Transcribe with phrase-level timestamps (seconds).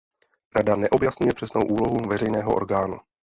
[0.55, 2.99] Rada neobjasňuje přesnou úlohu veřejného orgánu.